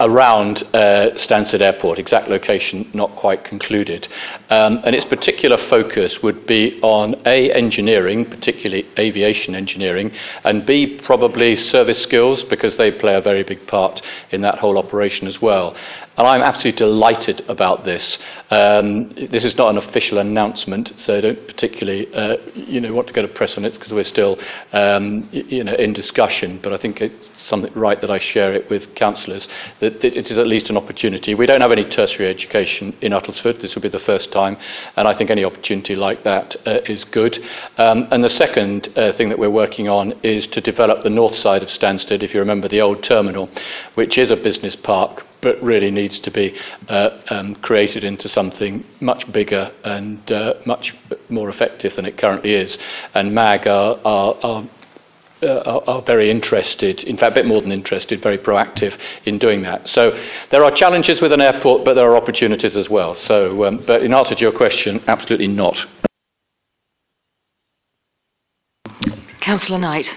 [0.00, 4.08] around uh, Stansted Airport, exact location not quite concluded.
[4.48, 10.12] Um, and its particular focus would be on A, engineering, particularly aviation engineering,
[10.44, 14.78] and B, probably service skills, because they play a very big part in that whole
[14.78, 15.76] operation as well.
[16.20, 18.18] And I'm absolutely delighted about this.
[18.50, 23.06] Um, this is not an official announcement, so I don't particularly uh, you know, want
[23.06, 24.38] to go to press on it because we're still
[24.74, 26.60] um, you know, in discussion.
[26.62, 29.48] But I think it's something right that I share it with councillors,
[29.78, 31.34] that it is at least an opportunity.
[31.34, 33.62] We don't have any tertiary education in Uttlesford.
[33.62, 34.58] This will be the first time.
[34.96, 37.42] And I think any opportunity like that uh, is good.
[37.78, 41.36] Um, and the second uh, thing that we're working on is to develop the north
[41.36, 43.48] side of Stansted, if you remember the old terminal,
[43.94, 46.56] which is a business park but really needs to be
[46.88, 50.94] uh, um, created into something much bigger and uh, much
[51.28, 52.76] more effective than it currently is.
[53.14, 54.68] And MAG are, are, are
[55.42, 59.62] uh, are, very interested, in fact, a bit more than interested, very proactive in doing
[59.62, 59.88] that.
[59.88, 60.10] So
[60.50, 63.14] there are challenges with an airport, but there are opportunities as well.
[63.14, 65.86] So, um, but in answer to your question, absolutely not.
[69.40, 70.10] Councillor Knight.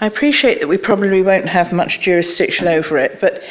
[0.00, 3.42] I appreciate that we probably won't have much jurisdiction over it, but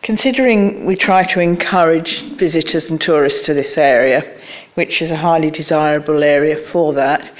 [0.00, 4.38] considering we try to encourage visitors and tourists to this area,
[4.76, 7.30] which is a highly desirable area for that,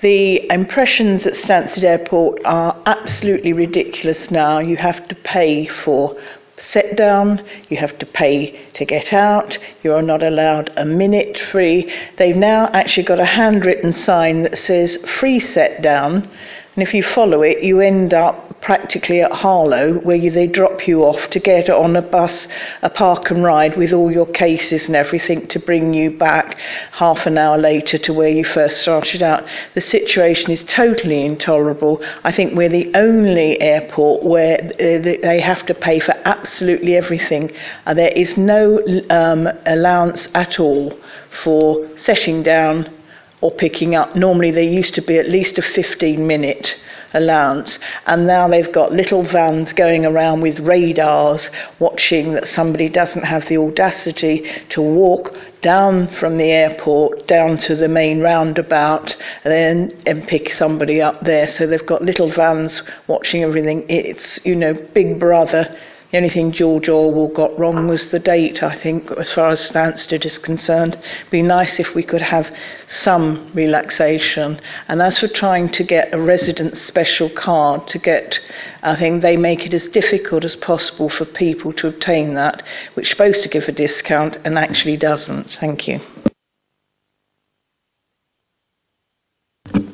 [0.00, 4.60] the impressions at Stansted Airport are absolutely ridiculous now.
[4.60, 6.16] You have to pay for
[6.56, 11.36] set down, you have to pay to get out, you are not allowed a minute
[11.52, 11.92] free.
[12.16, 16.30] They've now actually got a handwritten sign that says free set down
[16.74, 20.86] and if you follow it, you end up practically at Harlow, where you, they drop
[20.86, 22.46] you off to get on a bus,
[22.82, 26.56] a park and ride with all your cases and everything to bring you back
[26.92, 29.44] half an hour later to where you first started out.
[29.74, 32.04] The situation is totally intolerable.
[32.22, 37.50] I think we're the only airport where uh, they have to pay for absolutely everything.
[37.86, 40.96] Uh, there is no um, allowance at all
[41.42, 42.99] for setting down
[43.40, 44.14] or picking up.
[44.16, 46.76] Normally, there used to be at least a 15 minute
[47.12, 53.24] allowance, and now they've got little vans going around with radars watching that somebody doesn't
[53.24, 59.14] have the audacity to walk down from the airport down to the main roundabout
[59.44, 64.38] and then and pick somebody up there so they've got little vans watching everything it's
[64.44, 65.76] you know big brother
[66.10, 69.68] the only thing George Orwell got wrong was the date, I think, as far as
[69.68, 70.94] Stansted is concerned.
[70.94, 72.52] It'd be nice if we could have
[72.88, 74.60] some relaxation.
[74.88, 78.40] And as for trying to get a resident special card, to get,
[78.82, 83.06] I think they make it as difficult as possible for people to obtain that, which
[83.06, 85.56] is supposed to give a discount and actually doesn't.
[85.60, 86.00] Thank you.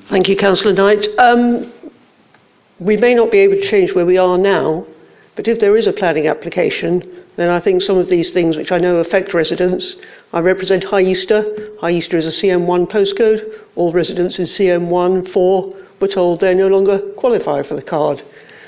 [0.08, 1.06] Thank you, Councillor Knight.
[1.18, 1.70] Um,
[2.78, 4.86] we may not be able to change where we are now,
[5.36, 8.72] but if there is a planning application, then I think some of these things, which
[8.72, 9.96] I know affect residents,
[10.32, 11.72] I represent High Easter.
[11.80, 13.46] High Easter is a CM1 postcode.
[13.76, 18.22] All residents in CM1, 4 were told they no longer qualify for the card.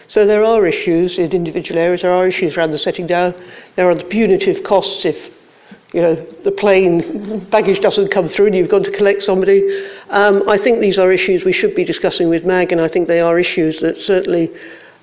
[0.08, 2.02] So there are issues in individual areas.
[2.02, 3.34] There are issues around the setting down.
[3.76, 5.16] There are the punitive costs if
[5.92, 6.14] you know
[6.44, 9.62] the plane baggage doesn't come through and you've got to collect somebody.
[10.10, 13.08] Um, I think these are issues we should be discussing with MAG, and I think
[13.08, 14.50] they are issues that certainly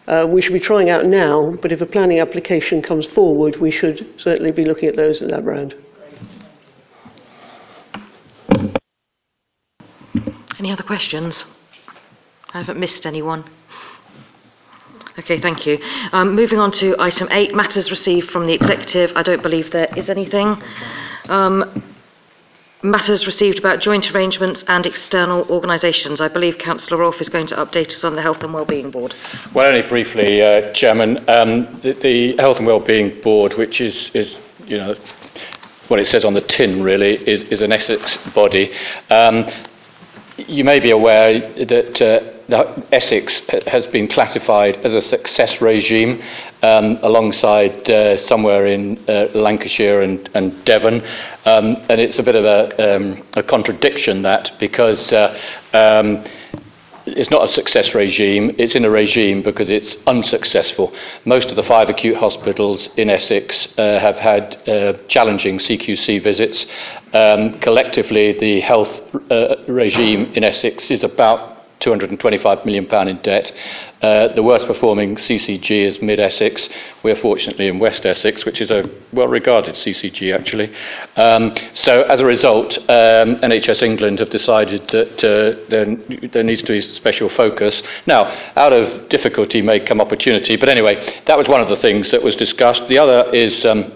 [0.08, 3.72] uh, we should be trying out now, but if a planning application comes forward, we
[3.72, 5.76] should certainly be looking at those in that round.
[10.60, 11.46] Any other questions?
[12.54, 13.44] I haven't missed anyone.
[15.18, 15.80] Okay, thank you.
[16.12, 19.12] Um, moving on to item eight, matters received from the executive.
[19.16, 20.62] I don't believe there is anything.
[21.30, 21.95] Um,
[22.86, 26.22] matters received about joint arrangements and external organisations.
[26.22, 29.16] I believe Councillor Rolfe is going to update us on the Health and Wellbeing Board.
[29.54, 31.28] Well, only briefly, uh, Chairman.
[31.30, 34.96] Um, the, the, Health and Wellbeing Board, which is, is, you know,
[35.88, 38.72] what it says on the tin really, is, is an Essex body.
[39.10, 39.50] Um,
[40.38, 46.22] you may be aware that uh, Essex has been classified as a success regime
[46.62, 51.02] um, alongside uh, somewhere in uh, Lancashire and, and Devon.
[51.46, 55.40] Um, and it's a bit of a, um, a contradiction that because uh,
[55.74, 56.24] um,
[57.06, 60.94] it's not a success regime, it's in a regime because it's unsuccessful.
[61.24, 66.66] Most of the five acute hospitals in Essex uh, have had uh, challenging CQC visits.
[67.14, 71.55] Um, collectively, the health uh, regime in Essex is about
[71.86, 73.52] £225 million in debt.
[74.02, 76.68] Uh, the worst performing CCG is Mid Essex.
[77.04, 80.74] We're fortunately in West Essex, which is a well regarded CCG actually.
[81.16, 85.96] Um, so as a result, um, NHS England have decided that uh, there,
[86.30, 87.82] there needs to be special focus.
[88.06, 88.26] Now,
[88.56, 92.22] out of difficulty may come opportunity, but anyway, that was one of the things that
[92.22, 92.88] was discussed.
[92.88, 93.92] The other is um,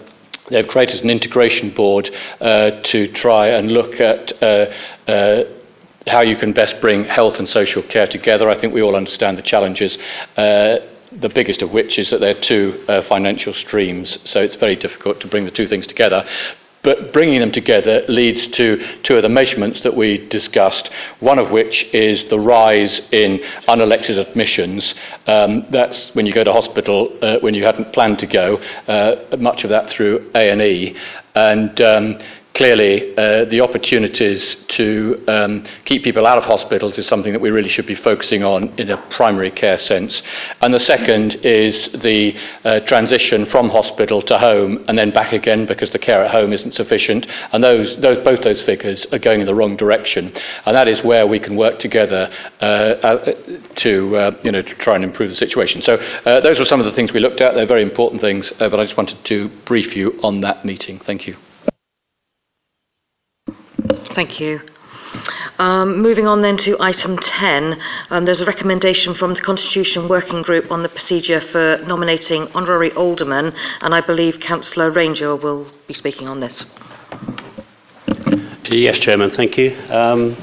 [0.50, 2.10] they've created an integration board
[2.40, 4.72] uh, to try and look at uh,
[5.08, 5.44] uh,
[6.06, 8.48] how you can best bring health and social care together.
[8.48, 9.98] I think we all understand the challenges.
[10.36, 10.78] Uh,
[11.12, 14.76] the biggest of which is that there are two uh, financial streams, so it's very
[14.76, 16.24] difficult to bring the two things together.
[16.82, 20.88] But bringing them together leads to two of the measurements that we discussed,
[21.18, 23.38] one of which is the rise in
[23.68, 24.94] unelected admissions.
[25.26, 28.56] Um, that's when you go to hospital uh, when you hadn't planned to go,
[28.88, 30.96] uh, much of that through A&E.
[31.34, 32.18] And um,
[32.54, 37.50] clearly uh, the opportunities to um, keep people out of hospitals is something that we
[37.50, 40.22] really should be focusing on in a primary care sense.
[40.60, 45.66] And the second is the uh, transition from hospital to home and then back again
[45.66, 47.26] because the care at home isn't sufficient.
[47.52, 50.32] And those, those, both those figures are going in the wrong direction.
[50.66, 52.30] And that is where we can work together
[52.60, 53.32] uh, uh
[53.76, 55.82] to, uh, you know, to try and improve the situation.
[55.82, 57.54] So uh, those were some of the things we looked at.
[57.54, 60.98] They're very important things, but I just wanted to brief you on that meeting.
[60.98, 61.36] Thank you.
[64.14, 64.60] Thank you.
[65.58, 67.80] Um, moving on then to item 10,
[68.10, 72.92] um, there's a recommendation from the Constitution Working Group on the procedure for nominating honorary
[72.92, 73.52] aldermen,
[73.82, 76.64] and I believe Councillor Ranger will be speaking on this.
[78.70, 79.76] Yes, Chairman, thank you.
[79.90, 80.36] Um,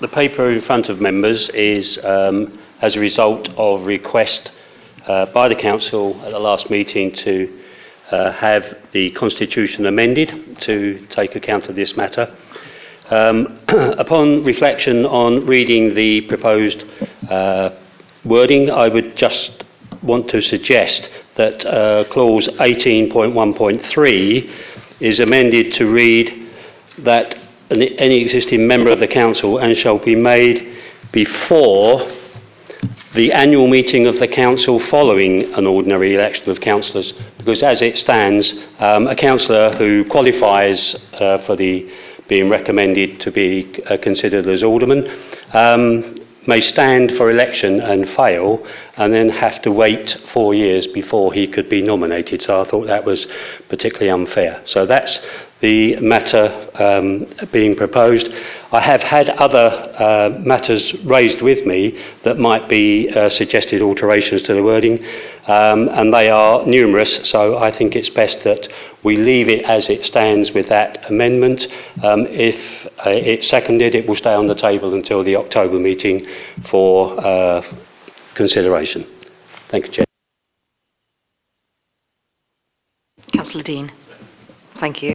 [0.00, 4.52] the paper in front of members is um, as a result of request
[5.06, 7.60] uh, by the Council at the last meeting to
[8.10, 12.34] uh, have the Constitution amended to take account of this matter.
[13.12, 16.84] Um, upon reflection on reading the proposed
[17.28, 17.76] uh,
[18.24, 19.64] wording, I would just
[20.02, 24.50] want to suggest that uh, clause 18.1.3
[25.00, 26.48] is amended to read
[27.00, 27.36] that
[27.68, 30.78] any existing member of the council and shall be made
[31.12, 32.10] before
[33.14, 37.98] the annual meeting of the council following an ordinary election of councillors because as it
[37.98, 41.86] stands um, a councillor who qualifies uh, for the
[42.32, 43.50] being recommended to be
[43.84, 45.02] uh, considered as alderman,
[45.52, 48.66] um, may stand for election and fail
[48.96, 52.40] and then have to wait four years before he could be nominated.
[52.40, 53.26] So I thought that was
[53.68, 54.62] particularly unfair.
[54.64, 55.20] So that's
[55.62, 58.28] the matter um, being proposed.
[58.72, 64.42] I have had other uh, matters raised with me that might be uh, suggested alterations
[64.42, 64.98] to the wording,
[65.46, 68.68] um, and they are numerous, so I think it's best that
[69.04, 71.66] we leave it as it stands with that amendment.
[72.02, 76.26] Um, if uh, it's seconded, it will stay on the table until the October meeting
[76.68, 77.62] for uh,
[78.34, 79.06] consideration.
[79.70, 80.04] Thank you, Chair.
[83.32, 83.92] Councillor Dean.
[84.78, 85.14] Thank you.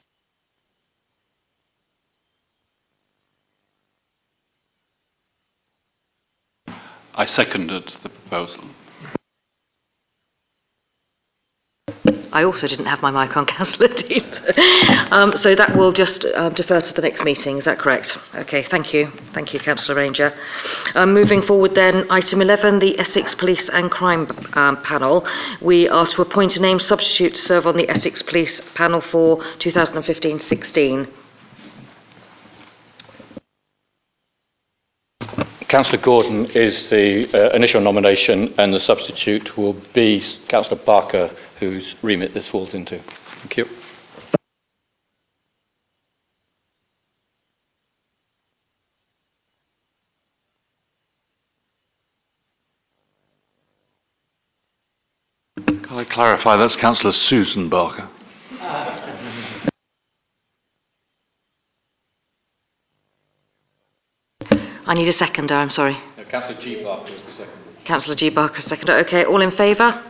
[7.18, 8.64] I seconded the proposal.
[12.32, 14.24] I also didn't have my mic on, Councillor Dean.
[15.10, 18.16] um, so that will just um, defer to the next meeting, is that correct?
[18.36, 19.12] Okay, thank you.
[19.34, 20.38] Thank you, Councillor Ranger.
[20.94, 25.28] Um, moving forward then, item 11, the Essex Police and Crime um, Panel.
[25.60, 29.38] We are to appoint a named substitute to serve on the Essex Police Panel for
[29.58, 31.12] 2015-16.
[35.68, 41.94] Councillor Gordon is the uh, initial nomination, and the substitute will be Councillor Barker, whose
[42.02, 43.04] remit this falls into.
[43.42, 43.66] Thank you.
[55.66, 56.56] Can I clarify?
[56.56, 58.08] That's Councillor Susan Barker.
[64.88, 65.98] I need a seconder, I'm sorry.
[66.18, 66.82] No, Councillor G.
[66.82, 67.54] Barker is the second.
[67.84, 68.30] Councillor G.
[68.30, 68.94] Barker, seconder.
[69.00, 70.02] Okay, all in favour?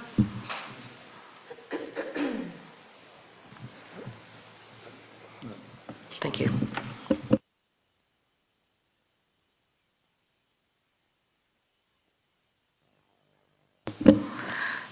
[6.21, 6.51] Thank you.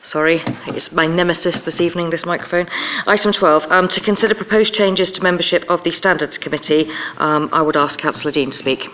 [0.02, 2.68] Sorry, it's my nemesis this evening, this microphone.
[3.06, 7.62] Item 12, um, to consider proposed changes to membership of the Standards Committee, um, I
[7.62, 8.90] would ask Councillor Dean to speak.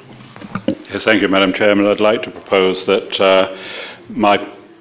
[0.92, 1.88] Yes, thank you, Madam Chairman.
[1.88, 3.56] I'd like to propose that uh,
[4.10, 4.38] my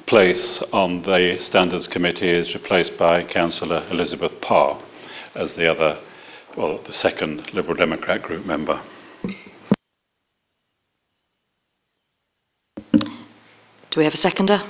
[0.08, 4.82] place on the Standards Committee is replaced by Councillor Elizabeth Parr
[5.36, 6.00] as the other,
[6.56, 8.82] well, the second Liberal Democrat group member.
[12.82, 14.64] Do we have a seconder?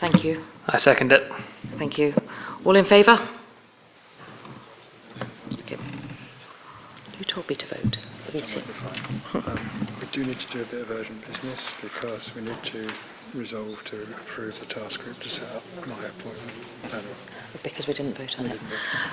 [0.00, 0.44] Thank you.
[0.66, 1.32] I second it.
[1.78, 2.12] Thank you.
[2.62, 3.35] All in favour?
[7.18, 7.98] You told me to vote.
[9.34, 12.92] Um, we do need to do a bit of urgent business because we need to
[13.34, 16.52] resolve to approve the task group to set up my appointment
[16.82, 17.14] panel.
[17.62, 18.60] Because we didn't vote on it.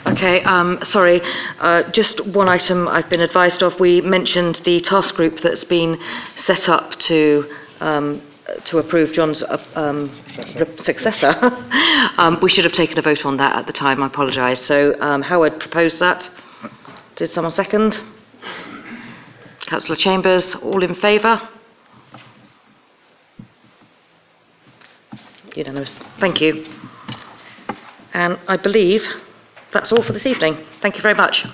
[0.08, 1.22] Okay, um, sorry.
[1.60, 3.80] Uh, just one item I've been advised of.
[3.80, 5.97] We mentioned the task group that's been
[6.36, 7.49] set up to
[7.80, 8.22] um,
[8.66, 10.12] to approve John's uh, um,
[10.56, 11.36] re- successor.
[12.18, 14.04] um, we should have taken a vote on that at the time.
[14.04, 14.66] I apologise.
[14.66, 16.30] So um, Howard proposed that.
[17.16, 18.01] Did someone second?
[19.68, 20.55] Councillor Chambers.
[20.55, 21.47] All in favour?
[25.55, 25.93] Unanimous.
[26.20, 26.66] Thank you.
[28.14, 29.03] And I believe
[29.72, 30.57] that's all for this evening.
[30.82, 31.45] Thank you very much.